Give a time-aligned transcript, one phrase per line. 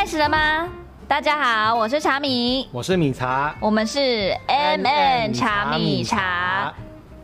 [0.00, 0.66] 开始了吗？
[1.06, 6.72] 大家好，我是茶米，我是米茶，我们是 M N 茶米茶。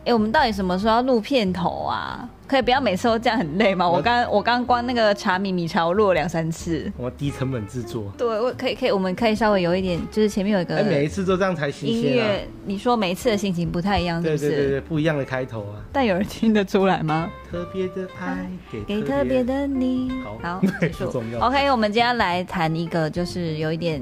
[0.05, 2.29] 哎，我们到底什么时候要录片头啊？
[2.47, 3.87] 可以不要每次都这样很累吗？
[3.89, 6.89] 我刚我刚光那个茶米米茶我录了两三次。
[6.95, 8.11] 我低成本制作。
[8.17, 10.81] 对，我可以可以，我们可以稍微有一点，就是前面有一个。
[10.83, 12.11] 每一次都这样才新鲜。
[12.11, 14.49] 音乐，你说每一次的心情不太一样，是不是？
[14.49, 15.83] 对对对，不一样的开头啊。
[15.91, 17.29] 但有人听得出来吗？
[17.51, 18.49] 特别的爱
[18.87, 20.09] 给特别的你。
[20.41, 21.11] 好， 结束。
[21.39, 24.01] OK，我们今天来谈一个就是有一点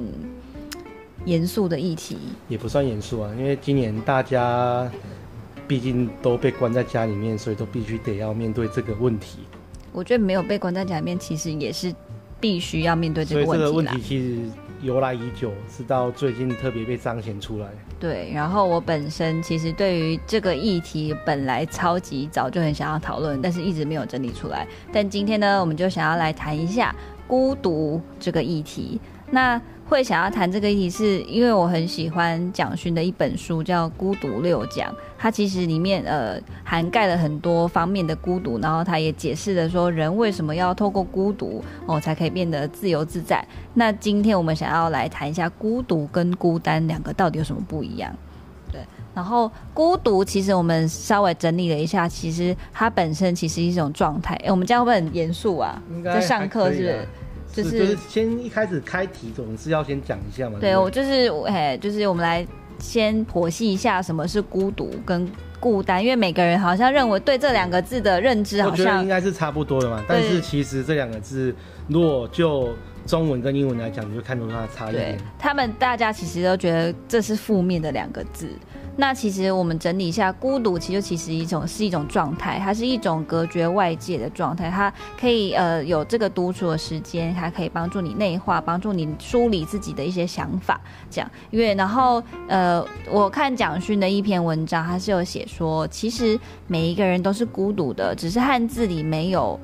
[1.25, 2.17] 严肃的议题。
[2.47, 4.87] 也不算严肃啊，因为今年大家。
[5.67, 9.39] 毕竟都被关在家里面，所以都必须得要面对这个问题。
[9.91, 11.93] 我觉得没有被关在家里面，其实也是
[12.39, 14.39] 必须要面对这个问题这个问题其实
[14.81, 17.67] 由来已久，是到最近特别被彰显出来。
[17.97, 24.67] 对，然后我本身其实对于这个议题本来超级早就很想要讨论，但是一直没有整理出来。
[24.91, 26.93] 但今天呢，我们就想要来谈一下
[27.25, 28.99] 孤独这个议题。
[29.31, 34.91] 那会想要谈这个议题，是因为我很喜欢蒋勋的一本书，叫《孤独六讲》。
[35.17, 43.45] 它其实里面呃涵盖了很多方面的孤独，然后他也解释了说人为什么要透过孤独哦才可以变得自由自在。
[43.75, 48.11] 那今天我们想要来谈一下孤独跟孤单两个到底有什么不一样？
[48.71, 48.81] 对，
[49.13, 54.35] 然后孤独其实我们稍微整理了一下，其实它本身其实一种状态。
[54.43, 55.81] 哎，我们这样会不会很严肃啊？
[56.03, 57.07] 在上课是？
[57.63, 60.57] 就是先一开始开题总是要先讲一下嘛。
[60.59, 62.45] 对，我就是哎，就是我们来
[62.79, 70.03] 先剖析一下什么是孤独跟孤单，因为每个人好像认为对这两个字的认知好像应该是差不多的嘛。
[70.07, 71.55] 但是其实这两个字，
[71.87, 72.69] 如果就
[73.05, 74.95] 中文跟英文来讲，你就看出它的差异。
[75.39, 78.49] 他们大家其实都觉得这是负面的两个字。
[78.97, 91.29] 那其实我们整理一下，孤独其实其实一种是一种状态，它是一种隔绝外界的状态，它可以呃有这个独处的时间，它可以帮助你内化，帮助你梳理自己的一些想法，这样。
[91.51, 99.59] 因为然后呃，我看蒋勋的一篇文章，他是有写说，其实每一个人都是孤独的，只是汉字里没有。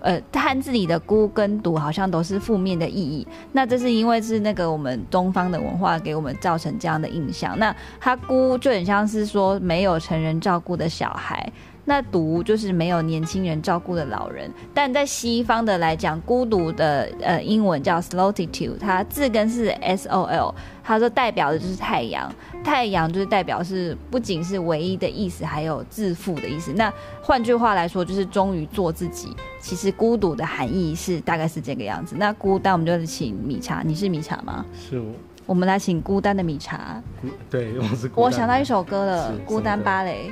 [0.00, 7.58] 呃，汉字里的孤跟独好像都是负面的意义，那这是因为是那个我们东方的文化给我们造成这样的印象。
[7.58, 11.52] 那他孤就很像是说没有成人照顾的小孩。
[11.88, 20.54] 那独就是没有年轻人照顾的老人，但在西方的来讲，孤独的呃英文叫 solitude，它字根是 S O L，
[20.84, 22.30] 它说代表的就是太阳，
[22.62, 26.74] 太阳就是代表是不仅是唯一的意思，还有自负的意思。
[26.74, 29.34] 那换句话来说，就是忠于做自己。
[29.58, 32.14] 其实孤独的含义是大概是这个样子。
[32.18, 34.62] 那孤单，我们就请米茶，你是米茶吗？
[34.78, 35.06] 是我。
[35.46, 37.02] 我们来请孤单的米茶。
[37.48, 38.10] 对，我是。
[38.14, 40.30] 我想到一首歌了，《孤单芭蕾》。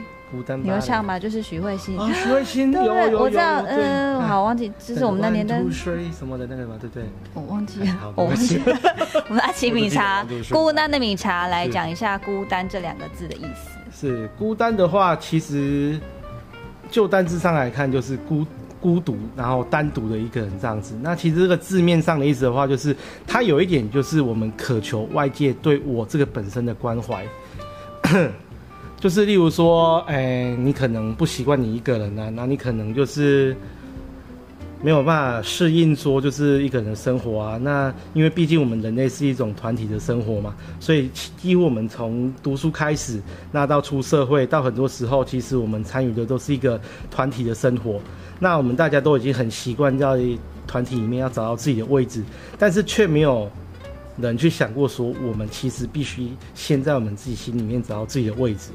[0.62, 1.18] 你会唱吗？
[1.18, 1.98] 就是许慧欣。
[1.98, 3.20] 啊，许慧欣有有有。
[3.20, 5.56] 我知道，嗯，好，忘记，就是我们那年的。
[6.12, 6.76] 什么的那个嘛？
[6.80, 7.04] 对不对？
[7.32, 8.64] 我忘记了，我忘记了。
[9.28, 13.70] 我们来请米茶，孤单的米茶来讲一下“孤单”这两个字的意思。
[13.92, 15.98] 是孤单的话，其实
[16.90, 18.44] 就单字上来看，就是孤
[18.80, 20.94] 孤独，然后单独的一个人这样子。
[21.00, 22.94] 那其实这个字面上的意思的话，就是
[23.26, 27.24] 它有一点就是我们渴求外界对我这个本身的关怀。
[28.98, 33.54] 就是例如说，哎，你可能不习惯你一个人啊，那你可能就是
[34.82, 37.58] 没有办法适应说就是一个人生活啊。
[37.58, 43.20] 那因为毕竟我们人类是一种团体的生活嘛，所以几乎我们从读书开始，
[43.52, 46.80] 那到出社会，到很多时候，其实我们参与的都是一个
[47.10, 48.00] 团体的生活。
[48.38, 50.18] 那我们大家都已经很习惯在
[50.66, 52.24] 团体里面要找到自己的位置，
[52.58, 53.48] 但是却没有
[54.18, 58.70] 人去想过说，我们其实必须先在我们自己心里面找到自己的位置。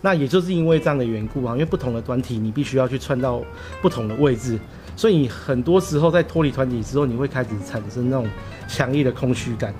[0.00, 3.40] 那也就是因为这样的缘故啊，因为不同的团体，你必须要去串到
[3.80, 4.58] 不同的位置，
[4.96, 8.28] 所以很多时候在脱离团体之后，你会开始产生那种
[8.66, 9.72] 强烈的空虚感，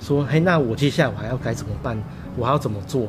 [0.00, 1.96] 说：嘿，那我接下来我还要该怎么办？
[2.36, 3.06] 我还要怎么做？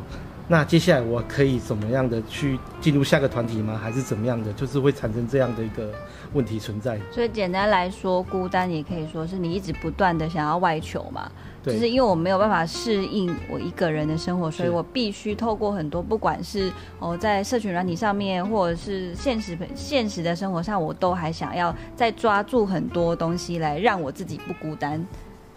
[0.52, 3.80] 那接下来我可以怎么样的去进入下个团体吗？
[3.80, 4.52] 还是怎么样的？
[4.54, 5.91] 就是会产生这样的一个
[6.34, 7.00] 问题存在。
[7.12, 11.32] 所以简单来说，孤单也可以说是你一直不断的想要外求嘛。
[11.62, 25.06] 就是因为我没有办法适应我一个人的生活，所以我必须透过很多，不管是哦在社群软体上面，或者是现实现实的生活上，我都还想要再抓住很多东西来让我自己不孤单。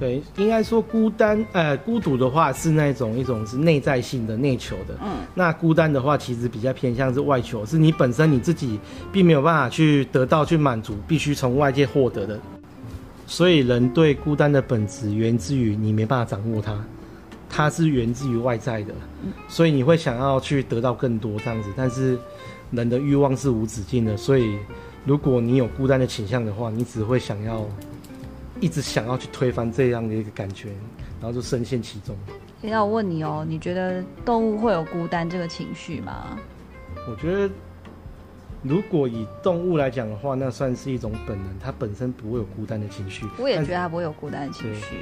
[0.03, 4.99] 对，应该说孤单，呃，孤独的话是那种一种是内在性的内求的。
[5.01, 8.81] 嗯，那孤单的话其实比较偏向是外求，是你本身你自己
[9.13, 12.37] 并没有办法去得到去满足，必须从外界获得的。
[13.29, 16.85] 所以，人对孤单的本质源自于你没办法掌握它，
[17.49, 18.93] 它是源自于外在的，
[19.47, 21.71] 所以你会想要去得到更多这样子。
[21.77, 22.19] 但是，
[22.73, 24.59] 人的欲望是无止境的，所以
[25.05, 27.65] 如果你有孤单的倾向的话，你只会想要
[28.63, 30.69] 一直想要去推翻这样的一个感觉，
[31.21, 32.17] 然后就深陷其中。
[32.61, 36.39] 那我问你哦，你觉得动物会有孤单这个情绪吗？
[37.09, 37.51] 我觉得，
[38.63, 43.27] 如果以动物来讲的话，那算是一种本能，它本身不会有孤单的情绪。
[43.39, 44.95] 我也觉得它不会有孤单的情绪，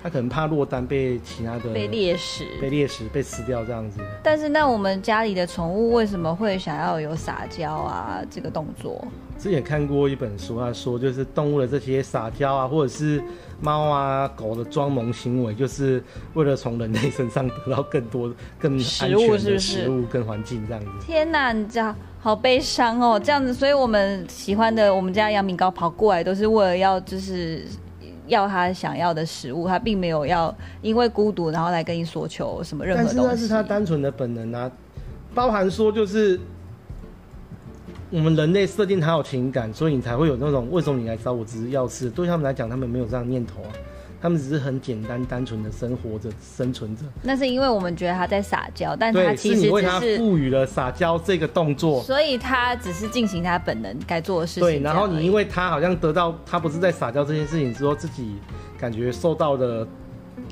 [0.00, 4.00] 它可能怕落单被其他的被猎食、被猎食、被吃掉这样子。
[4.22, 9.04] 但是，那我们家里的宠物为什么会想要有撒娇啊这个动作？
[9.36, 13.20] 之前看过一本书，他说就是动物的这些撒娇啊，或者是
[13.60, 16.02] 猫啊、狗的装萌行为，就是
[16.34, 20.90] 为了从人类身上得到更多、更安全的食物跟环境这样子。
[21.04, 23.18] 天哪，你这样好悲伤哦！
[23.18, 27.64] 这样子，所以我们喜欢的我们家杨明高跑过来，都是为了要就是
[28.26, 33.16] 要他想要的食物，他并没有要因为孤独然后来跟你索求什么任何东西。
[33.16, 34.70] 但是那是他单纯的本能啊，
[35.34, 36.38] 包含说就是。
[38.10, 42.08] 我们人类设定他有情感，所以你才会有那种为什么你来找我只是要吃？
[42.08, 43.68] 对他们来讲，他们没有这样念头啊，
[44.20, 47.02] 他们只是很简单单纯的生活着、生存着。
[47.22, 54.62] 那是因为我们觉得他在撒娇，但他其实你为他赋予了撒娇这个动作，所以他只是进行他本能该做的事情。
[54.62, 58.36] 对，然后你因为他好像得到他不是在撒娇这件事情之后，自己
[58.78, 59.86] 感觉受到的。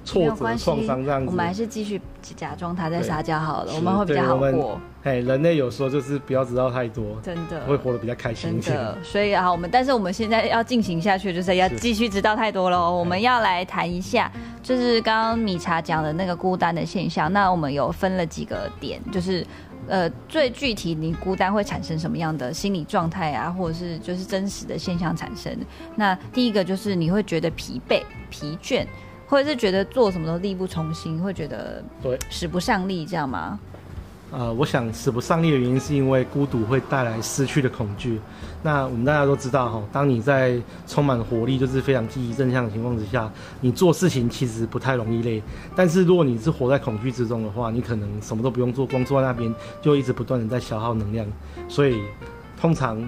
[0.04, 4.80] 挫折创伤这样子，我们还是继续假装他在撒娇好了，我们会比较好过。
[5.02, 8.60] 哎，人类有时候就是不要知道太多，真的会活得比较开心。
[8.60, 12.90] 真的，所以啊，我们但是我们现在要进行下去，就是要继续知道太多了。
[12.90, 14.30] 我们要来谈一下，
[14.62, 17.32] 就是刚刚米茶讲的那个孤单的现象。
[17.32, 19.46] 那我们有分了几个点，就是
[19.86, 25.56] 呃，最具体你孤单会产生什么样的心理状态啊，或者是就是真实的现象产生。
[25.94, 28.84] 那第一个就是你会觉得疲惫、疲倦。
[29.26, 33.58] 或者是觉得做什么都力不从心，会觉得对使不上力，这样吗？
[34.32, 38.20] 呃，我想使不上力的原因是因为孤独会带来失去的恐惧。
[38.60, 43.30] 那我们大家都知道哈，当你在充满活力，就是非常积极正向的情况之下，
[43.60, 45.40] 你做事情其实不太容易累。
[45.76, 51.24] 但是如果你是活在恐惧之中的话，你可能什么都不用做，光坐在那边就一直不断的在消耗能量。
[51.68, 52.02] 所以，
[52.60, 53.00] 通常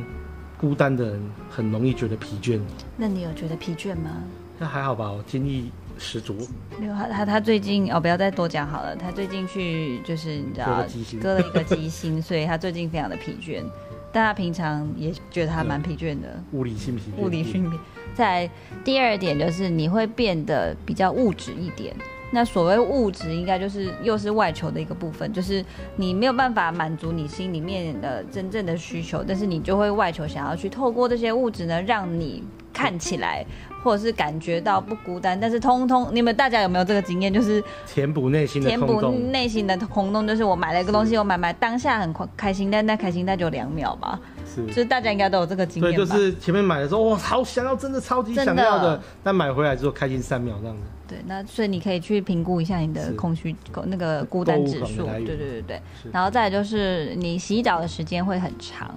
[0.57, 2.61] 孤单的人很容易觉得疲倦。
[2.97, 4.23] 那你有觉得疲倦吗？
[4.57, 5.73] 那还好吧，我精力。
[5.99, 6.37] 十足。
[6.79, 8.97] 没有他，他他最近哦，不要再多讲好了。
[8.97, 10.85] 他最近去就是你知道
[11.21, 13.63] 割了一个鸡心，所以他最近非常的疲倦。
[14.11, 16.43] 但他平常也觉得他蛮疲倦的。
[16.53, 17.23] 物理性疲倦。
[17.23, 17.77] 物理性疲。
[18.15, 18.49] 在
[18.83, 21.95] 第二点就是你会变得比较物质一点。
[22.31, 25.65] 那所谓物质，应该就是又是外求的一个部分，就是
[25.97, 33.45] 你没有办法满足你心里面的真正的需求，但是你就会外求，想要去透过这些物质呢，让你看起来。
[33.83, 37.33] 或者是感觉到不孤单，但是通通你们大家有没有这个经验？
[37.33, 44.19] 就是填补内心的填补内心的空洞，就是我买了一个东西，我买买当下很开心，但那开心那就两秒吧。
[44.47, 45.93] 是，就是大家应该都有这个经验。
[45.93, 50.83] 对，就是前面买的时候哇，好想要，真的超级想要的，但买回来之后开心三秒这样子。
[51.07, 53.55] 对，那所以你可以去评估一下你的空虚
[53.87, 55.05] 那个孤单指数。
[55.07, 55.81] 对对对对，
[56.13, 58.95] 然后再来就是你洗澡的时间会很长。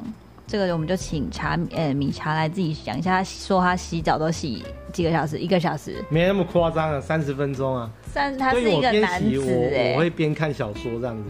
[0.51, 4.61] 这个我们就请茶呃米茶来自己讲一下，他说他洗澡都洗
[4.91, 7.89] 几个小时，一个小时，没那么夸张啊，三十分钟啊。
[8.11, 11.29] 三，他是一个男子我我会边看小说这样子，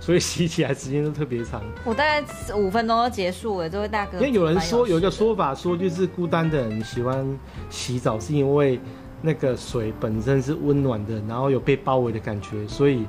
[0.00, 1.62] 所以洗起来时间都特别长。
[1.84, 2.20] 我大概
[2.56, 4.18] 五分钟就结束了，这位大哥。
[4.18, 7.24] 因为有人说有一个说法说，就是孤单的人喜欢
[7.70, 8.80] 洗澡，是因为
[9.22, 13.06] 那个水本身是温暖的，然后有被包围的感觉，所以。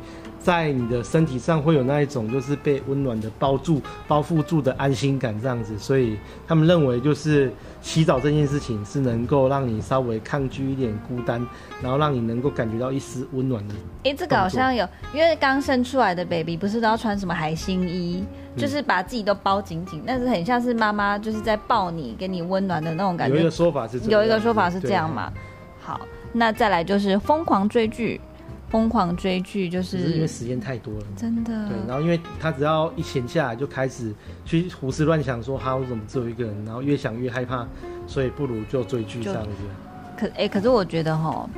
[0.47, 5.77] 在你的身体上会有那一种，就是被温暖的包住、包覆住的安心感，这样子。
[5.77, 7.51] 所以他们认为，就是
[7.81, 11.45] 洗澡这件事情是能够让你稍微抗拒一点孤单，
[11.83, 13.75] 然后让你能够感觉到一丝温暖的。
[14.05, 18.23] 哎，这个好像有，因为刚生出来的 baby 不是都要穿什么海星衣，
[18.55, 23.35] 就是把自己都包紧紧，但是很像是妈妈就是在抱你，给你温暖的那种感觉。
[23.35, 25.29] 有一个说法是，有一个说法是这样嘛。
[25.81, 25.99] 好，
[26.31, 28.21] 那再来就是疯狂追剧。
[28.69, 31.67] 疯狂追剧就是因为时间太多了，真的。
[31.69, 37.65] 对，然后因为他只要一闲下来就开始去胡思乱想，说他为什么只有一个人，然后越想越害怕，
[38.05, 39.49] 所以不如就追剧这样子。
[40.17, 41.49] 可哎，可是我觉得哈。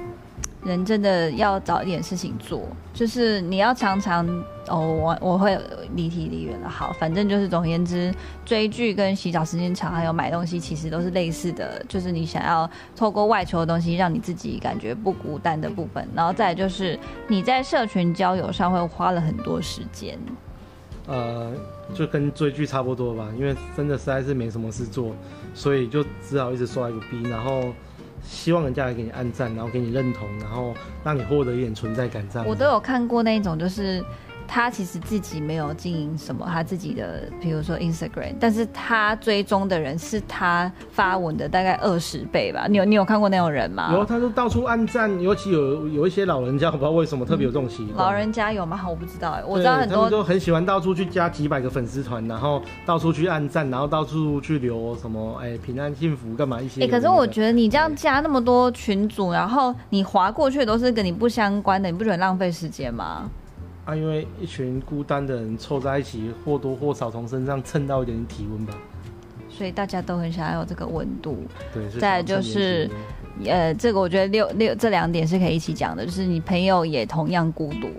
[0.63, 2.61] 人真的要找一点事情做，
[2.93, 4.27] 就是你要常常
[4.67, 5.57] 哦，我我会
[5.95, 6.67] 离题离远了。
[6.67, 8.13] 好，反正就是总而言之，
[8.43, 16.05] 追剧跟洗澡时间长，还有买东西，其实都是类似的，就是你想要透过外求的东西，让你自己感觉不孤单的部分。
[16.13, 16.99] 然后再就是
[17.29, 20.19] 你在社群交友上会花了很多时间，
[21.07, 21.53] 呃，
[21.93, 25.15] 就跟追剧差不多吧，因为真的实在是没什么事做，
[25.53, 27.63] 所以就只好一直刷一个 B，然后。
[28.23, 30.73] 希望人家来给你按赞，然后给你认同，然后
[31.03, 32.27] 让你获得一点存在感。
[32.31, 34.03] 这样我都有看过那种，就是
[34.51, 42.65] 他其实自己没有经营什么他自己的，比如说 Instagram，但是他追踪的人是他发文的大概二十倍吧。
[42.67, 43.91] 你有你有看过那种人吗？
[43.93, 47.97] 有，他就到处按赞，尤其有有一些老人家，我不知道为什么特别有这种习惯。
[47.97, 48.83] 老人家有吗？
[48.89, 56.87] 我不知道哎，我知道很多都很喜欢到处去加几百个粉丝团，然后到处去按赞，然后到处去留什么哎平安幸福干嘛一些哎。
[56.87, 63.29] 可是我觉得你这样加那么多群组，然后你划过去都是跟你不相关的，你不觉得浪费时间吗？
[63.89, 68.73] 啊，因为一群孤单的人凑在一起，或多或少从身上蹭到一点体温吧。
[69.49, 71.39] 所以大家都很想要有这个温度。
[71.73, 72.87] 对，再来就是
[73.43, 77.89] 呃，这个我觉得六六这两点是可以一起讲的，就是你朋友也同样孤独，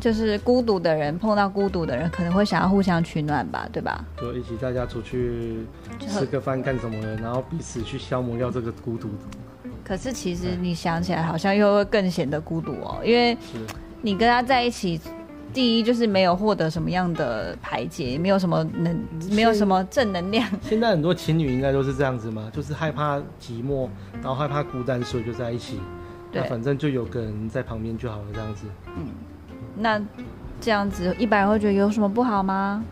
[0.00, 4.04] 就是孤独的人碰到孤独的人，可能会想要互相取暖吧，对吧？
[4.20, 5.60] 就一起大家出去
[6.00, 9.08] 吃个饭干什么的，然后彼此去消磨掉这个孤独。
[9.84, 13.38] 可是其实你想起来，好像又会更显得孤独哦，因为，
[14.02, 15.00] 你跟他在一起。
[15.52, 18.98] 第一就是没有获得什么样的排解，没有什么能，
[19.30, 20.48] 没有什么正能量。
[20.62, 23.88] 现在很多情侣应该都是这样子嘛，就是害怕寂寞，
[24.22, 25.80] 然后害怕孤单，所以就在一起。
[26.32, 28.66] 那对反正就有个人在旁边就好了，这样子。
[28.96, 29.06] 嗯
[29.76, 30.00] 那
[30.60, 32.84] 这样子，一般人会觉得有什么不好吗？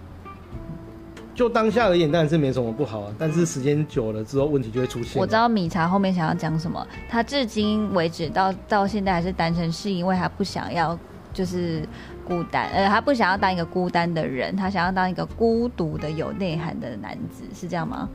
[1.35, 5.21] 就当下而言，当然是没什么不好啊，但是时间久了之后，问题就会出现。
[5.21, 10.99] 我知道米茶后面想要讲什么，他至今为止到到现在还是单身，是因为他不想要
[11.33, 11.87] 就是
[12.28, 18.06] 孤单，呃，他不想要当一个孤单的人，他想要当一个孤独的有内涵的男子，是这样吗？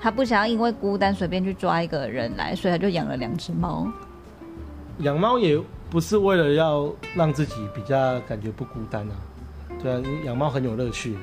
[0.00, 3.86] 他不想要因为孤单随便去抓一个人来，所以他就养了两只猫。
[4.98, 5.58] 养猫也
[5.88, 9.14] 不是为了要让自己比较感觉不孤单啊。
[9.82, 11.16] 对啊，养猫很有乐趣。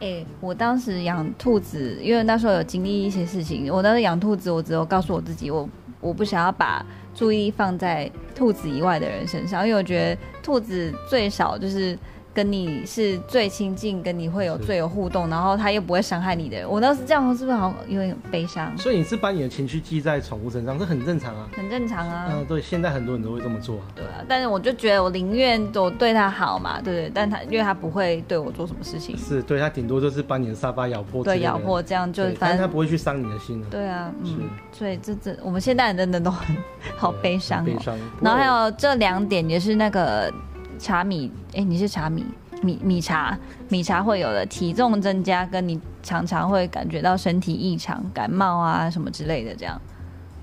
[0.00, 3.72] 哎、我当时养兔子，因为那时候有经历一些事情。
[3.72, 5.66] 我当时养兔子，我只有告诉我自己，我
[6.00, 6.84] 我不想要把
[7.16, 11.98] 注意力放在兔子以外的人身上，因为我觉得兔子最少就是
[12.36, 16.68] 跟你是最亲近，跟你会有最有互动，然后他又不会伤害你的人。
[16.68, 18.76] 我当时这样，是不是好像有点悲伤？
[18.76, 21.48] 所以你是把你的情绪记在宠物身上，这很正常啊。
[21.56, 22.26] 很正常啊。
[22.30, 23.82] 嗯、对，现在很多人都会这么做啊。
[23.94, 27.10] 对啊，但是我就觉得我宁愿我对他好嘛，对不对？
[27.14, 33.66] 但他因为他不会对我做什么事情，是，对，他顶多就是把你的沙发咬破对，咬破这样就反正他不会去伤你的心啊。
[33.70, 36.54] 对啊，是嗯，所以这这我们现代人真的都很
[36.98, 37.78] 好悲伤哦悲。
[37.78, 37.96] 伤。
[38.20, 40.30] 然后还有这两点也是那个
[40.78, 42.24] 茶米，哎，你是茶米
[42.62, 49.80] 米米茶，米茶会有的体重增加，跟你常常会感觉到身体异常、感冒啊什么之类的，这样。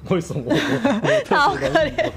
[0.09, 2.11] 为什么我我好我特别的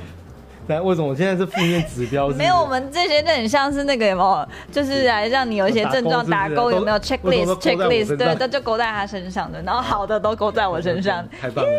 [0.69, 2.39] 那为什么我现在是负面指标是是？
[2.39, 8.17] 没有，我们这些都很像是那个有没有，就是来让你有一些症状打勾，有没有 checklist checklist？
[8.17, 11.25] 对，这就勾在他身上的，然后好的都勾在我身上。
[11.41, 11.71] 太棒了，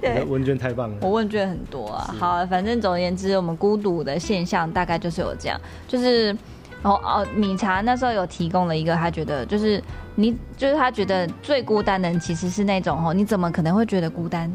[0.00, 0.96] 真的，对问卷太棒了。
[1.00, 2.14] 我问卷很多啊。
[2.18, 6.34] 好，反正总而言之，我们孤独的现象大概就是有这样，就是
[6.82, 9.82] 哦哦，米茶那时候有提供了一个，他觉得就是
[10.14, 14.50] 你就是他觉得最孤单的人其实是那种哦，你怎么可能会觉得孤单？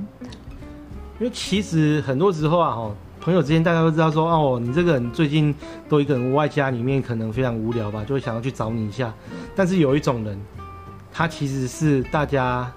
[1.19, 5.53] 因为其实很多时候啊，哈，朋友之间大家都知道说，哦，你这个人最近
[5.87, 9.13] 都一个人窝在家里面，可能非常无聊吧，就会想要去找你一下。
[9.55, 10.39] 但是有一种人，
[11.11, 12.71] 他其实是大家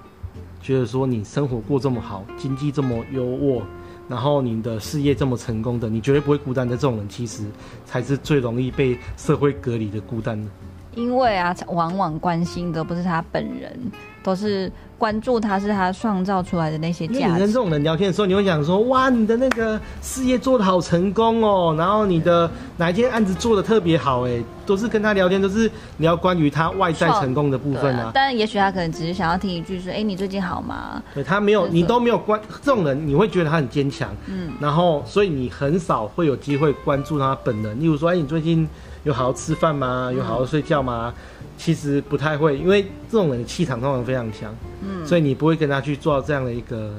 [0.61, 3.61] 觉得说你生活过这么好，经济这么优渥，
[4.09, 7.45] 然后你的事业这么成功的，你绝对不会孤单的这种人，其实
[7.85, 10.47] 才是最容易被社会隔离的孤单的。
[10.95, 13.79] 因为啊，往往关心的不是他本人，
[14.21, 14.71] 都是
[15.03, 17.05] 关注他是他创造出来的那些。
[17.07, 28.03] 你跟这种人聊天的时候，你会想说，哇，你的那个事业做得好成功哦，然后你的哪一件案子做得特别好，哎，都是跟他聊天，都是聊关于他外在成功的部分啊。
[28.03, 37.77] 啊但也许他可能只是想要听一句说：“哎、你最近好吗对他没有，你都没有关这种人，你会觉得他很坚强，？”嗯，然后所以你很少会有机会关注他本人。
[37.77, 38.65] 例如说，哎，你最近
[39.03, 40.11] 有好好吃饭吗？
[40.15, 41.13] 有好好睡觉吗？
[41.57, 46.95] 其实不太会，因为这种人的气场通常非常强，嗯，所以你不会跟他去做到这样的一个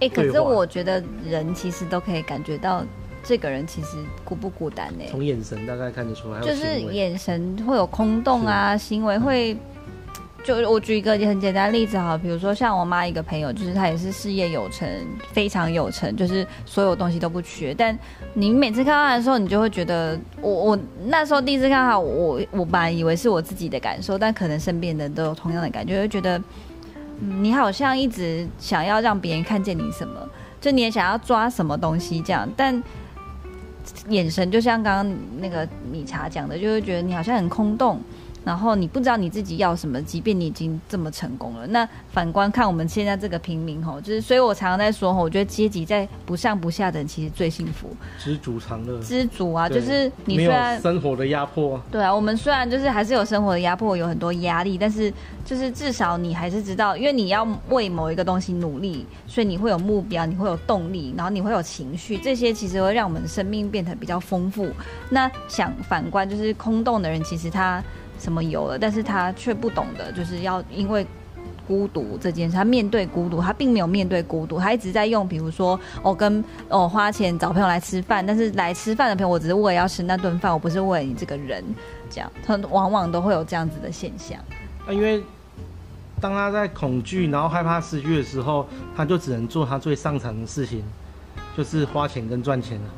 [0.00, 2.84] 哎、可是我觉得人其实都可以感觉到
[3.22, 9.56] 这个人其实孤不孤单呢、从眼神大概看得出来，就是眼神会有空洞啊，行为会。
[10.44, 14.88] 就我举一个很简单的例子哈，比如说像我妈一个朋友，就是她也是事业有成，
[15.32, 17.74] 非常有成，就是所有东西都不缺。
[17.74, 17.96] 但
[18.32, 26.40] 你每次看到她的时候，你就会觉得，我我那时候第一次看到她，我我本来以为是我自己的感受，但可能身边的人都有同样的感觉，就觉得，
[27.18, 30.14] 你好像一直想要让别人看见你什么，
[30.60, 32.82] 就你也想要抓什么东西这样，但
[34.08, 38.00] 眼神就像刚刚那个米茶讲的，就会觉得你好像很空洞，
[38.44, 41.66] 然后你不知道你自己要什么，即便你已经这么成功了。
[41.66, 55.12] 那反观看我们现在这个平民吼，就是所以我常常在说吼，我觉得阶级在不上不下的人其实最幸福，知足常乐，知足啊，就是你虽然生活的压迫，对啊，我们虽然就是还是有生活的压迫，有很多压力，但是
[55.44, 64.68] 就是至少你还是知道，因为你要为某一个东西努力，所以你会有目标，你会有动力，然后你会有情绪，这些其实会让我们生命变得比较丰富。
[65.10, 67.82] 那想反观，就是空洞的人，其实他
[68.18, 71.06] 什么有了，但是他却不懂得，就是要因为。
[71.66, 81.62] 孤独这件事，他面对孤独，他并没有面对孤独，他一直在用，比如说，我、跟哦花钱找朋友来吃饭，但是来吃饭的朋友，我只是为了要吃那顿饭，我不是为了你这个人，
[82.08, 84.40] 这样，他往往都会有这样子的现象。
[84.86, 85.22] 啊，因为
[86.22, 90.82] 当他在恐惧，然后害怕失去的时候，他就只能做他最擅长的事情，
[91.54, 92.90] 就是花钱跟赚钱了。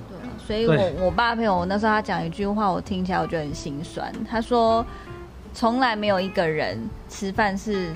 [0.51, 4.13] 所以我我爸朋友那时候他讲一句话，我听起来我觉得很心酸。
[4.29, 4.85] 他说，
[5.55, 6.77] 从来没有一个人
[7.09, 7.95] 吃饭是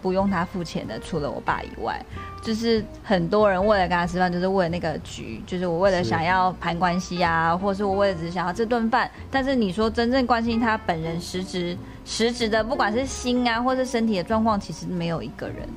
[0.00, 2.00] 不用他付钱的，除了我爸以外，
[2.40, 9.10] 就是很多人为了跟他吃饭，就是为了那个局，就是我为了想要盘关系啊，或者是我为了只是想要这顿饭。
[9.28, 15.68] 但是你说真正关心他本人实质实质的，不管是心啊，或是身体的状况，其实没有一个人。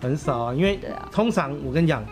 [0.00, 0.80] 很少啊，因为
[1.12, 2.02] 通常我跟你讲，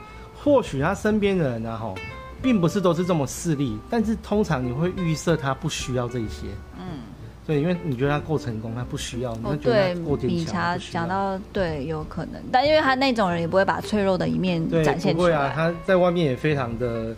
[0.45, 1.95] 或许他身边的人啊，吼，
[2.43, 6.99] 并不是都是这么势利，但是通常你会预设他不需要这一些，嗯。
[7.45, 15.15] 对，因为你觉得他够成功，他不需要，你哦会，觉得对他讲到对，有可能，但因为他那种人也不会把脆弱的一面展现出来。
[15.15, 17.13] 不会啊，他在外面也非常的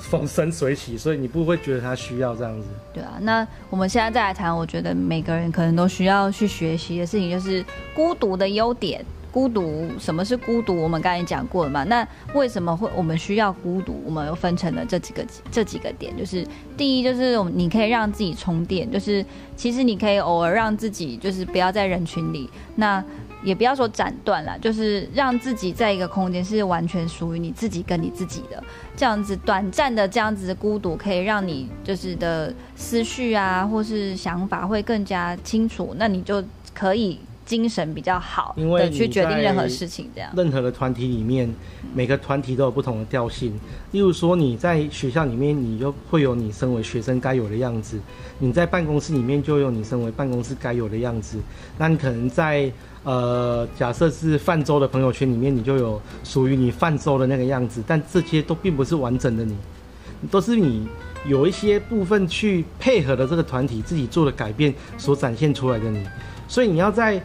[0.00, 2.66] 风生水起，所以你不会觉得他需要这样子。
[2.92, 9.04] 对啊，那我们现在再来谈，我觉得每个人可能都需要去学习的事情，就是孤独的优点。
[9.32, 10.74] 孤独，什么是孤独？
[10.74, 11.84] 我们刚才讲过了嘛？
[11.84, 14.02] 那为什么会我们需要孤独？
[14.04, 16.46] 我们又分成了这几个这几个点，就是
[16.76, 19.24] 第一，就是你可以让自己充电，就是
[19.56, 23.02] 其实你可以偶尔让自己就是不要在人群里，那
[23.42, 28.62] 也不要说斩断了，就是让自己在一个空间是完全属于你自己跟你自己的，
[28.94, 36.44] 这样子短暂的这样子的孤独，可以让你就是的思绪啊，或是想法会更加清楚，那你就
[36.74, 37.18] 可以
[37.50, 40.30] 精神比较好因为的去决定任何事情，这样。
[40.36, 41.52] 任何的团体里面，
[41.92, 43.58] 每个团体都有不同的调性。
[43.90, 47.96] 例如说，你在学校里面，你就会有你身为学生该有的样子；
[48.38, 51.40] 你在办公室里面，就有你身为办公室该有的样子。
[51.76, 52.70] 那你可能在
[53.02, 59.56] 呃，假设是泛舟的朋友圈里面，你就有属于你泛舟的那个样子，但这些都并不是完整的你，
[60.30, 60.86] 都是你
[61.26, 66.06] 有一些部分去配合的这个团体自己做的改变所展现出来的你。
[66.46, 67.22] 所以你要在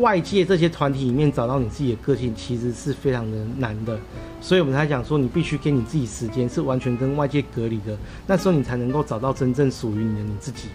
[0.00, 3.98] 外界这些团体里面找到你自己的个性，其实是非常的难的。
[4.40, 10.68] 所以我们才讲说，你必须给你自己时间，是完全跟外界隔离的，那时候你才能够找到真正属于你的你自己。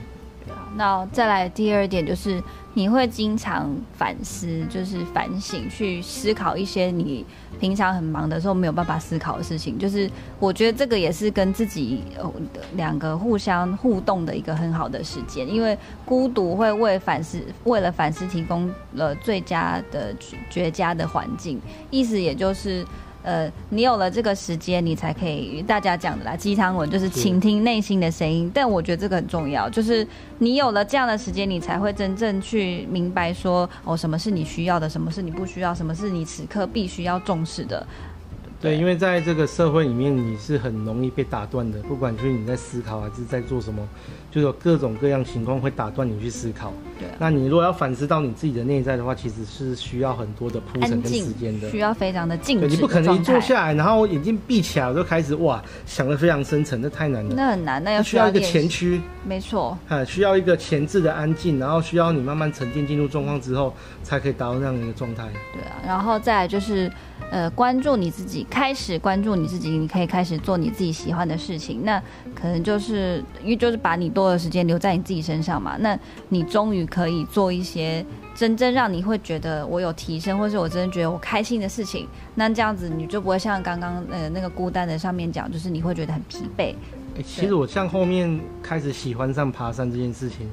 [0.78, 2.44] 那再来第二点就是，
[2.76, 7.26] 你会经常反思，就是反省，去思考一些你
[7.58, 9.80] 平常很忙的时候没有办法思考的事情。
[9.80, 10.10] 就是
[10.40, 12.04] 我觉得这个也是跟自己
[12.76, 20.14] 两个互相互动的一个很好的时间，因为孤独会为反思，为了反思提供了最佳的
[20.50, 21.60] 绝佳的环境。
[21.90, 22.86] 意思也就是。
[23.26, 28.50] 呃，你有了这个时间，你才可以大家讲的啦，鸡汤文就是倾听内心的声音。
[28.54, 30.08] 但我觉得这个很重要，就是
[30.38, 37.86] 你有了这样的时间，你才会真正去明白说，哦，什么是你需要的，什么是你不需要，什么是你此刻必须要重视的。
[38.66, 43.88] 对，因为在这个社会里面，你是很容易被打断的，不管就是你在思考还是在做什么，
[44.32, 46.74] 就有各种各样情况会打断你去思考。
[46.98, 51.80] 对啊，那你如果要反思到你自己的内在的话，其实是需要很多的铺陈跟时间的需。
[51.80, 57.36] 要非常的静你不可能一坐下来，然后眼睛闭起来，我就开始哇想的非常深沉，那太难了。
[57.36, 59.78] 那很难，那要那需要一个，前驱，没错。
[59.88, 65.28] 啊，需要一个前置的安静，然后需要你慢慢沉淀进入状况之后，才可以达到那样的一个状态。
[65.54, 66.92] 对啊，然后再来就是，
[67.32, 71.84] 呃，关注你自己，开始关注你自己，你可以开始做你自己喜欢的事情。
[71.84, 72.02] 那
[72.34, 75.98] 可能就是因为就是把你多的时间留在你自己身上嘛，那
[76.30, 82.08] 你终于可以做一些真正让你会觉得我有提升，或是我真的觉得我开心的事情。
[82.36, 86.74] 那这样子你就不会像刚刚呃那个孤单的上面讲，就是你会觉得很疲惫。
[87.24, 90.48] 其实我像后面开始喜欢上爬山这件事情，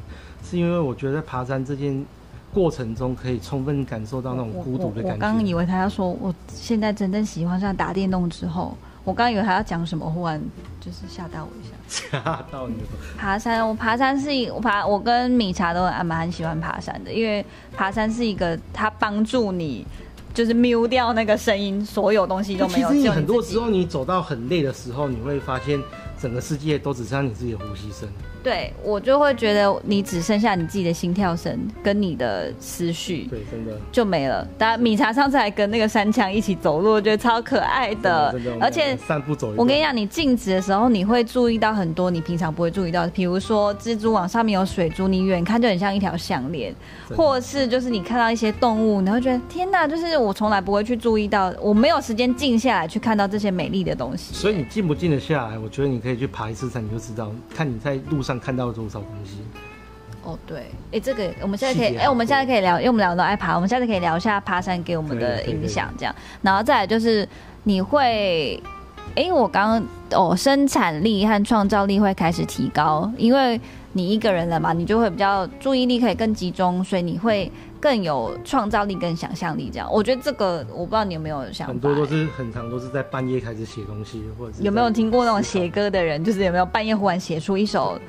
[0.44, 2.04] 是因为我觉得爬山这件
[2.52, 5.16] 过程中可以充分感受到那种孤独的我我感觉。
[5.16, 10.40] 刚刚以为他要说，我现在真正喜欢上打电动之后，我刚刚以为他要讲什么，忽然
[10.80, 11.72] 就是吓到我一下。
[11.88, 12.88] 吓到你了，
[13.18, 17.44] 爬山，我爬山是一我爬，我跟米茶都还蛮喜欢爬山的，因为
[17.76, 19.86] 爬山是一个它帮助你
[20.32, 22.90] 就是 mute 掉那个声音，所有东西都没有。
[22.90, 25.78] 其实很多时候你走到很累的时候，你会发现
[26.18, 28.08] 整个世界都只剩下你自己的呼吸声。
[28.42, 34.46] 对我就会觉得你只剩下你自己的心跳声跟你的思绪，对，真的就没了。
[34.59, 38.35] 当然，米茶上次还跟那个山枪一起走路，我觉得超可爱的。
[38.61, 46.74] 而且散步走，我跟你讲，你静止的时候，你会注意到很多你平常不会注意到，比如说蜘蛛网上面有水珠，你远看就很像一条项链，
[47.16, 54.35] 或者是就是你看到一些动物，你会觉得天哪，就是我从来不会去注意到，我没有时间静下来去看到这些美丽的东西。
[54.35, 55.59] 所以你静不静得下来？
[55.59, 59.38] 我觉得你可以去爬一次山，你就知道，看你在路上看到多少东西。
[60.25, 67.29] 哦，对，哎，这个我们现在可以，哎，我们现在可以聊，因为我们两个都爱爬，我们现在可以聊一下爬山给我们的影响，这样，然后再来就是
[67.64, 68.62] 你会，
[69.16, 73.61] 哎，我刚刚哦，生产力和创造力会开始提高，因为
[73.95, 77.51] 你一个人了嘛，你就会比较注意力可以更集中，所以你会
[77.83, 88.01] 更有创造力跟想象力，这样，我觉得这个我不知道你有没有想，很多都是很长都是在半夜开始写东西，或者有没有听过那种写歌的人，就是有没有半夜忽然写出一首。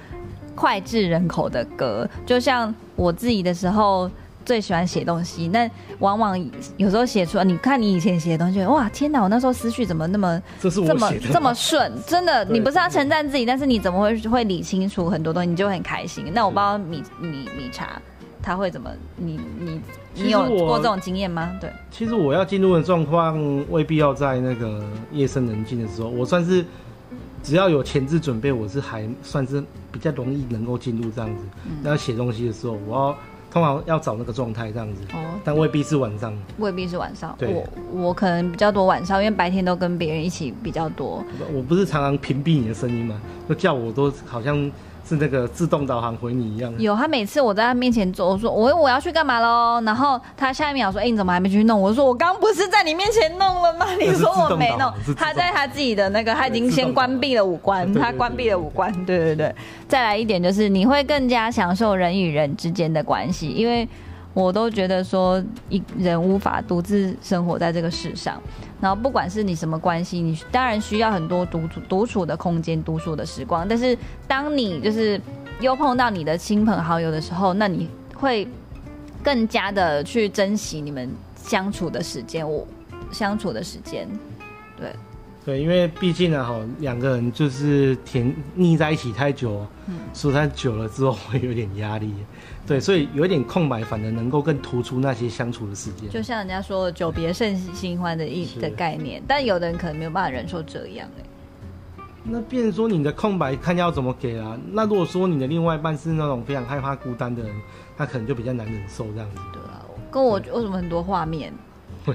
[0.55, 4.07] 脍炙人口的歌，就像我自己的时候
[4.45, 6.39] 最喜欢写东西，那往往
[6.77, 11.91] 有时候写出，你看你以前写的东西，哇，天哪，我那时候思绪怎么那么 这是这么这么顺？
[12.05, 16.31] 真的，你不是要称赞自己，但是你怎么会会理清楚很多东西，你就很开心。
[16.31, 17.99] 那我不知道米米米茶
[18.43, 19.81] 他会怎么，你你
[20.13, 21.57] 你有过这种经验吗？
[21.59, 23.35] 对，其实我要进入的状况
[23.71, 26.63] 未必要在那个夜深人静的时候，我算是。
[27.45, 31.43] 只要有前置准备，我是还算是比较容易能够进入这样子。
[31.81, 33.17] 那写东西的时候，我要
[33.51, 35.01] 通常要找那个状态这样子。
[35.11, 36.33] 哦，但未必是晚上。
[36.57, 37.37] 未必是晚上。
[37.41, 41.21] 我我可能比较多晚上，因为白天都跟别人一起比较多。
[41.53, 43.21] 我不是常常屏蔽你的声音吗？
[43.49, 44.71] 就叫我都好像。
[45.13, 46.73] 是那个自动导航回你一样。
[46.77, 49.81] 有他每次我在他面前做，我说我我要去干嘛喽？
[49.85, 58.91] 然后他下一秒说：“哎，你怎么还没去弄？”我说：“我刚不是在你面前弄了吗？”你说我没弄， 他在他自己的那个，他已经先关闭了五官， 他关闭了五官。
[59.05, 59.55] 对对对，
[59.87, 63.87] 再来一点就是你会更加享受人与人之间的关系，因为。
[64.35, 68.41] 我都觉得说，一人无法独自生活在这个世上。
[68.83, 73.65] 然后，不管是你什么关系，你当然需要很多独处、独处的空间、独处的时光。
[73.65, 75.19] 但是，当你就是
[75.61, 78.45] 又碰到你的亲朋好友的时候，那你会
[79.23, 82.45] 更加的去珍惜你们相处的时间。
[82.45, 82.67] 我
[83.09, 84.05] 相处的时间，
[84.75, 84.93] 对
[85.45, 92.13] 对，因为毕竟呢，哈，两个人就是甜腻在一起太久，嗯，说他久了之后会有点压力。
[92.65, 96.09] 对，所以有一点空白，反而能够更突出那些相处的时间。
[96.09, 102.15] 就像人家说“久别胜新欢”的意的概念，但有的人可能没有办法忍受这样哎。
[102.23, 104.57] 那变成说你的空白看要怎么给啊？
[104.71, 107.53] 那如果说你的另外一半是那种非常害怕孤单的人，
[107.97, 109.41] 他可能就比较难忍受这样子。
[109.51, 111.51] 对啊，跟我为什么很多画面？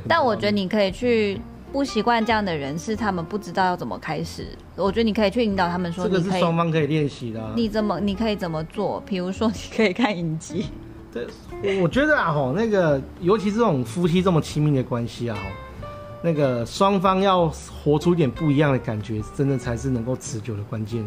[0.08, 1.38] 但我觉得你可以去。
[1.72, 4.48] 不习惯这样的人是他们不知道要怎么开始。
[4.76, 7.52] 我觉得你可以去引导他们说，这个是双方可以练习的。
[7.54, 9.02] 你怎么你可以怎么做？
[9.06, 10.66] 比如说你可以看影集。
[11.12, 15.42] 对，我觉得啊吼，那个尤其这种夫妻这么亲密的关系啊吼，
[16.22, 17.48] 那个双方要
[17.82, 21.04] 活出一点不一样的感觉，真的才是能够持久的关键。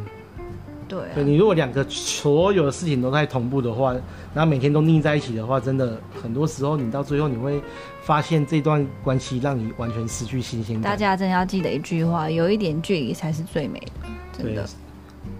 [1.15, 3.93] 对，你如果两个所有的事情都在同步的话，
[4.33, 7.61] 然后每天都腻在一起的话，真的很多时候你到最后你会
[8.01, 10.83] 发现这段关系让你完全失去新鲜感。
[10.83, 14.67] 大家真的要记得一句话：有一点距离才是最美的，真的。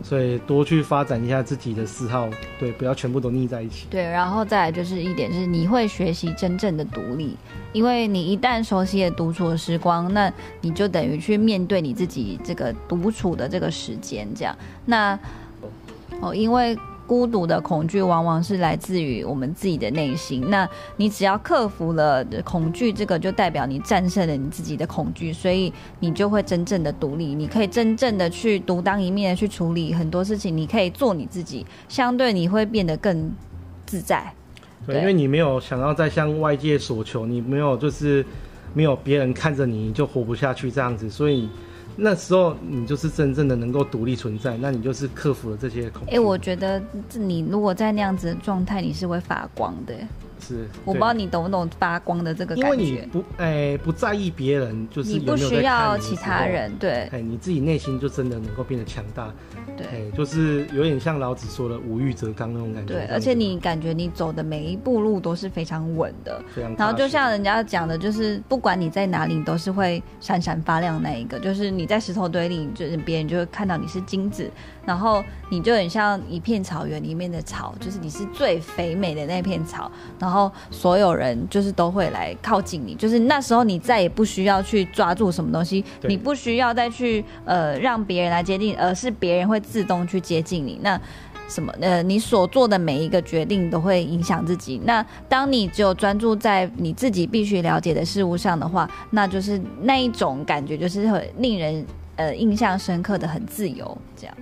[0.03, 3.87] 所以多去发展一下自己的嗜好，对，不要全部都腻在一起。
[3.89, 7.35] 对，然后再来就是一点是你会学习真正的独立，
[7.73, 15.19] 因为你一旦熟悉了独处的时光，那你就等于去面对你自己这个独处的这个时间，这样那。
[16.21, 20.49] 哦，因为孤独的恐惧往往是来自于我们自己的内心。
[20.49, 27.36] 那你只要克服了恐惧，这个就代表你战胜了你自己的恐惧，所以你就会真正的独立。
[27.36, 33.29] 你可以真正的去独当一面的去处理很多事情，你可以做你自己，相对你会变得更
[33.86, 34.34] 自在。
[34.88, 38.25] 对，因为你没有想要再向外界索求，你没有就是
[38.73, 41.49] 没有别人看着你就活不下去这样子，所以。
[41.95, 46.15] 那时候你就是真正的能够独立存在，那你就是克服了这些恐惧。
[46.15, 46.82] 哎，我觉得
[47.13, 49.93] 你如果在那样子的状态，你是会发光的。
[50.41, 52.84] 是，我不知道你懂不懂发光的这个感觉。
[52.84, 59.32] 因为你不，哎，不在意别人，就是你不需要其他人，对，哎，你自己内心就真的能够变得强大。
[59.77, 62.93] 对，就是有点像老子说的“无欲则刚”那种感觉。
[62.93, 66.75] 对，而且你感觉你走的每一步路都是非常稳的，非常。
[66.75, 71.39] 然后就像人家讲的，就是不管你在哪里，你都是会闪闪发亮那一个。
[71.39, 74.49] 就是你在石头堆里，就是别人就会看到你是金子，
[74.86, 80.30] 然后你就很像一片草原里面的草，就是你是最肥美的那片草，然后
[80.69, 82.93] 所有人就是都会来靠近你。
[82.93, 89.61] 就是那时候你再也不需要去抓住什么东西，你不需要再去呃让别人来接近，而是别人会。
[89.71, 90.99] 自动去接近你，那
[91.47, 94.81] 什么呃，你所做的每一个决定都会影响自己。
[94.83, 101.85] 那当你只有专注在你自己必须了解的事物上的话，那就是那一种感觉，就是很令人
[102.17, 104.35] 呃印象深刻的，很自由这样。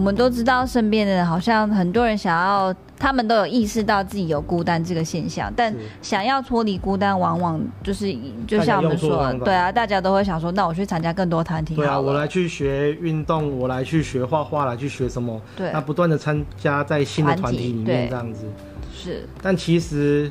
[0.00, 8.12] 们都知道，身边的人好像很多人想要，他们都有意识到自己有孤单这个现象，但想要脱离孤单，往往就是
[8.46, 15.40] 就像我们说，对啊，大家都会想说，那我去参加更多团体，对啊，我来去学运动，我来去学画画，来去学什么？
[15.56, 18.44] 对，那不断的参加在新的团体里面这样子，
[18.92, 20.30] 是，但其实。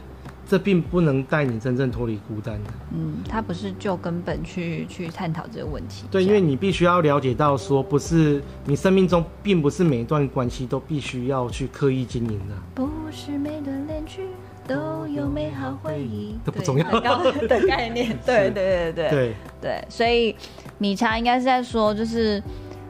[0.49, 2.71] 这并不能带你真正脱离孤单的。
[2.91, 6.05] 嗯，他不是就根本去去探讨这个问题。
[6.09, 12.55] 对，因为你必须要了解到，说不是你生命中并不是每一段关系都必须要去刻意经营的。
[12.73, 14.23] 不是每段恋曲
[14.67, 18.17] 都有美好回忆，这不重要的 概念。
[18.25, 20.35] 对对对对对对，所以
[20.79, 22.41] 米茶应该是在说，就是。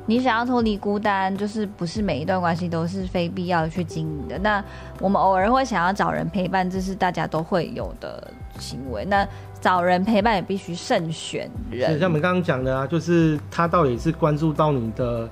[0.10, 4.40] 你想要脱离孤单，就是不是每一段关系都是非必要去经营的。
[4.40, 4.64] 那
[5.00, 9.06] 我们偶尔会想要找人陪伴，这是大家都会有的行为。
[9.06, 9.28] 那
[9.62, 12.00] 找人陪伴也必须慎选人。
[12.00, 15.30] 像我们刚刚讲的啊，就是他到底是关注到你的。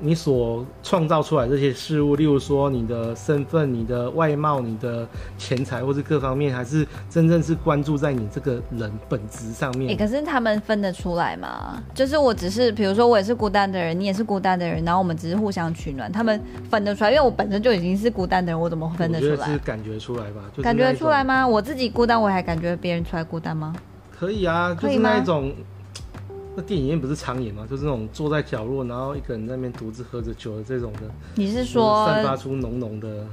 [0.00, 5.06] 你所创造出来这些事物，例如说你的身份、你的外貌、你的
[5.36, 9.90] 钱财，或是各方面，还是真正是关注在你这个人本质上面。
[9.92, 11.82] 哎，可是他们分得出来吗？
[11.94, 17.10] 就是我只是，比如说我也是孤单的人，你也是孤单的人，然后我们只是互相取暖，他们分得出来？
[17.10, 19.46] 因为我本身就已经是孤单的人，我怎么分得出来？
[19.50, 20.42] 是感觉出来吧？
[20.56, 21.46] 就感觉出来吗？
[21.46, 23.74] 我自己孤单，我还感觉别人出来孤单吗？
[24.16, 25.52] 可以啊，就是那一种。
[26.56, 27.64] 那电影院不是常演吗？
[27.70, 31.02] 就是那种坐在角落，然后一个人在那边独自喝着酒的这种的。
[31.36, 33.24] 你是说散发出浓浓的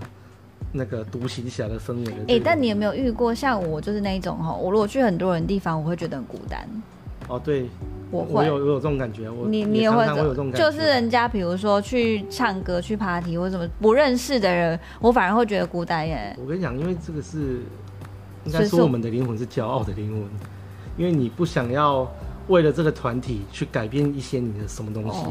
[0.72, 2.36] 那个独行侠的氛围的？
[2.36, 4.54] 哎，但你有没有遇过像我就是那一种哈？
[4.54, 6.70] 我如果去很多人地方，我会觉得很孤单。
[7.28, 7.68] 哦，对，
[8.12, 9.28] 我会有我有这种感觉。
[9.28, 16.38] 我你你也会有这种感觉，就是人家比如说去唱歌、去 party 或什么不认识的人，我反而会觉得孤单耶。
[16.40, 17.62] 我跟你讲，因为这个是
[18.44, 20.30] 应该说我们的灵魂是骄傲的灵魂，
[20.96, 22.08] 因为你不想要。
[22.48, 25.26] 为了这个团体去改变一些你的什么东西，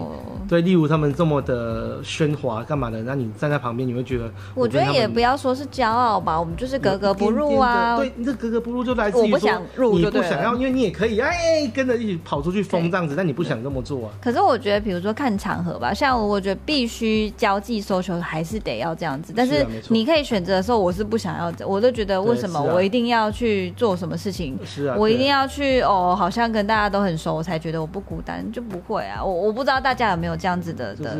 [0.48, 7.96] 对，例如他们这么的喧哗干嘛的，那你站在旁边，你会觉得，我觉得也不要说是骄傲吧，我们就是格格不入啊。
[7.96, 14.12] 对，这格格不入就来自于说你不想要，因为你也可以哎跟着一起跑出去疯这样子，但你不想这么做啊。
[14.20, 24.59] 可是我觉得，比如说看场合吧，像我觉得必须交际、收球还是得要这样子，但是你可以选择的时候，我是不想要，我都觉得为什么我一定要去做什么事情？
[24.64, 27.04] 是啊，我一定要去哦，好像跟大家都。
[27.05, 29.23] 很熟，我才觉得我不孤单，就不会啊。
[29.23, 31.17] 我我不知道大家有没有这样子的的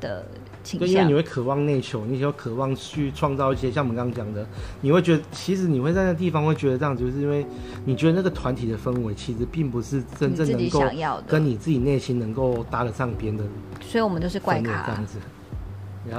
[0.00, 0.24] 的
[0.64, 4.46] 倾向，因为你会渴望内求，你就渴望去创造一些，像我们刚刚讲的，
[4.80, 7.46] 你会觉得其实你会在那地方会觉得这样子，就是因为
[7.84, 10.82] 你觉得那个团体的氛围其实并不是真正能够
[11.26, 13.44] 跟你自己内心能够搭得上边的，
[13.80, 15.18] 所以我们就是怪咖这样子。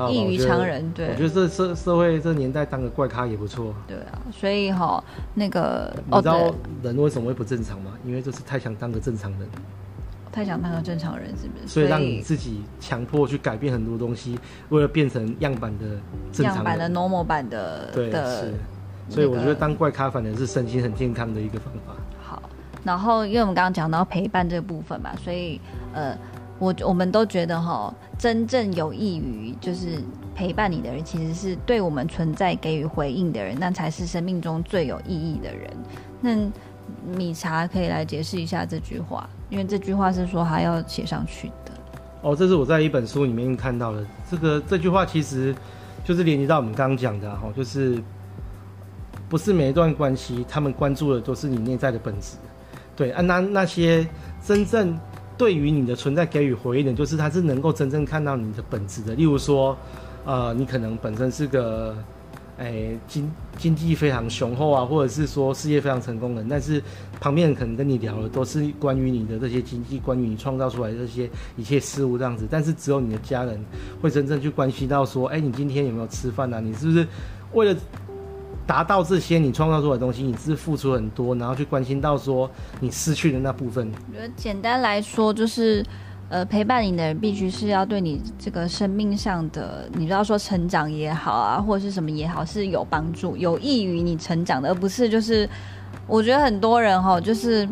[0.10, 3.74] 异于常人，对，我觉得这社社会这年代当个怪咖也不错。
[3.88, 7.94] 对啊，所以哈，那个你知道人为什么会不正常吗？
[8.06, 9.48] 因为就是太想当个正常人，
[10.32, 11.68] 太想当个正常人，是不是？
[11.68, 14.38] 所以让你自己强迫去改变很多东西，
[14.70, 15.86] 为了变成样板的
[16.32, 18.54] 正常版的 normal 版的对是。
[19.10, 21.94] 所以我觉得当怪咖反而是身心很健康的一个方法。
[22.22, 22.44] 好，
[22.84, 25.62] 然后因为我们刚刚讲到陪伴这个部分嘛，所以
[25.94, 26.18] 呃。
[26.60, 30.02] 我我们都觉得哈，真正有益于就是
[30.34, 35.72] 陪伴你的人，其实是对我们存在给予回应的人，那才是生命中最有意义的人。
[36.20, 36.36] 那
[37.16, 41.72] 米茶可以来解释一下这句话，因为这句话是说他要写上去的。
[42.24, 44.04] 哦，这是我在一本书里面看到的。
[44.30, 45.54] 这个这句话其实
[46.04, 48.02] 就是连接到我们刚刚讲的哈，就是
[49.30, 52.38] 不是每一段关系，他们关注的都是你内在的本质。
[52.96, 54.08] 对啊，那那些
[54.44, 54.98] 真正。
[55.38, 59.14] 对于你的存在给予回应的，就是他是能够真正看到你的本质的。
[59.14, 59.78] 例如说，
[60.26, 61.96] 呃，你可能本身是个，
[62.58, 66.82] 哎，经经济非常雄厚啊，或者是说事业非常成功的，但是
[67.20, 72.48] 旁边人可能跟你聊的都是关于你的这些经济，关于你创造出来这些一切事物这样子。
[72.50, 73.64] 但是只有你的家人
[74.02, 76.60] 会真正去关心到说，哎，你今天有没有吃饭啊？
[76.60, 77.08] 你是不是
[77.54, 77.80] 为了？
[78.68, 82.48] 达到这些你创造出来的东西，你是付出很多，然后去关心到说
[82.82, 83.90] 你失去的那部分。
[84.10, 85.82] 我觉得简单来说就是，
[86.28, 95.50] 呃，陪伴你的人必须是要对你这个生命上的，你知道说成长也好啊，或者是什么也好，是有帮助、有益于你成长的，而不是就是，
[96.06, 97.68] 我觉得很多人哈，就是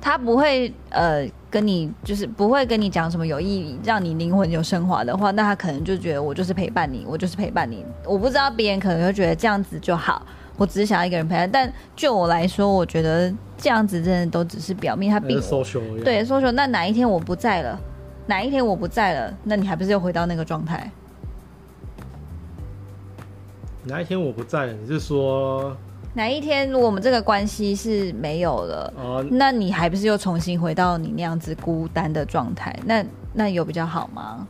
[0.00, 1.28] 他不会呃。
[1.52, 7.84] 跟你就是不会跟你讲什么有意义、让你灵魂有升华的话，那他可能就觉得我就是陪伴你，我就是陪伴你。
[8.06, 10.24] 我不知道别人可能会觉得这样子就好，
[10.56, 11.50] 我只是想要一个人陪伴。
[11.52, 16.50] 但就我来说，我觉得这样子真的都只是表面，他并那是 social 而已对说说。
[16.52, 17.78] 那哪一天我不在了，
[18.26, 20.90] 哪一天我不在了，那你还不是又回到那个状态？
[23.84, 25.76] 哪一天我不在了，你是说
[26.14, 32.78] 哪一天如果我们这个关系是没有了，哦、那你还不是又重新回到你那样子孤单的状态？
[32.84, 34.46] 那那有比较好吗？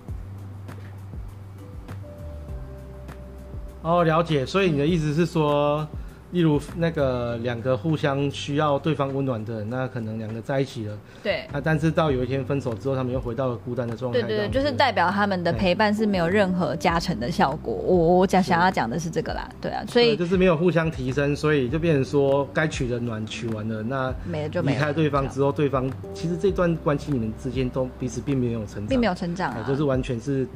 [3.83, 4.45] 哦，了解。
[4.45, 5.87] 所以你的意思是说，
[6.33, 11.41] 例如那个两个互相需要对方温暖的人，那可能两个在一起了，对。
[11.53, 14.23] 啊，但是到有一天分手之后，他们又回到了孤单的状态。
[14.23, 17.73] 对对就是代表他们的陪伴是没有任何加成的效果。
[17.73, 24.79] 我我讲想要讲的是这个啦，对啊，所以就是没有互相提升，所以就变成说该取的暖取完了，那没了就没了。
[24.79, 30.47] 离开对方之后，对方其实这段关系你们之间都彼此并没有成长，并没有成长就是完全是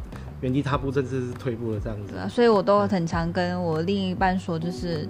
[0.40, 2.20] 原地踏步，甚至是退步了这样子对。
[2.20, 5.06] 啊，所以我都很常跟我另一半说，就是，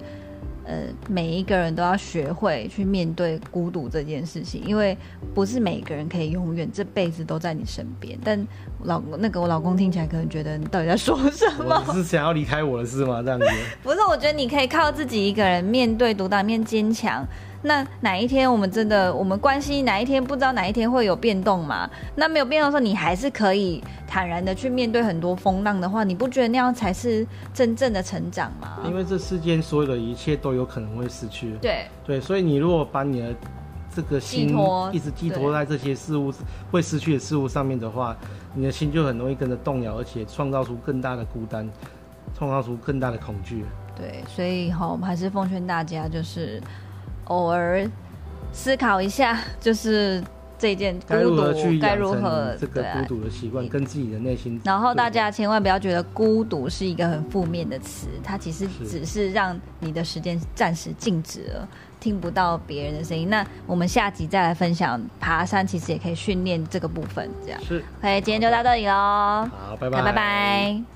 [0.67, 4.99] 呃，每一个人都要学会去面对孤独这件事情，因为
[5.33, 8.19] 不是每个人可以永远这辈子都在你身边。
[8.25, 8.45] 但
[8.83, 11.85] 老那个我老公听起来可能觉得你到底在说什么？
[11.95, 13.23] 是想要离开我了是吗？
[13.23, 13.47] 这样子。
[13.83, 17.25] 不是，我觉得你可以靠自己一个人面对独当面坚强。
[17.67, 21.91] 那哪一天我们真的我们关系哪一天不知道哪一天会有变动嘛？
[22.15, 28.79] 那没有变动的时候，你还是可以坦然的去面对很多风浪的话，你不觉得那样才是真正的成长吗？
[28.87, 31.57] 因为这世间所有的一切都有可能会失去。
[31.61, 33.35] 对对，所以你如果把你的
[33.93, 34.57] 这个心
[34.93, 36.33] 一直寄托在这些事物
[36.71, 38.17] 会失去的事物上面的话，
[38.55, 41.69] 你的心就很容易跟着动摇，而且创造出更大的孤单，
[42.39, 43.65] 创造出更大的恐惧。
[43.97, 46.63] 对，所以哈，我们还是奉劝大家，就是
[47.27, 47.89] 偶尔
[48.53, 50.23] 思考一下，就是
[50.59, 54.61] 这件孤该如何独该如何这个孤独的习惯，跟自己的内心。
[54.65, 61.69] 然后大家千万不要觉得孤独是一个很负面的词，它其实只是让你的时间暂时静止了，
[62.01, 63.29] 听不到别人的声音。
[63.29, 67.29] 那我们下集再来分享爬山，其实也可以训练这个部分。
[67.45, 70.96] 这样是，OK，今天就到这里喽，好，拜拜，拜拜。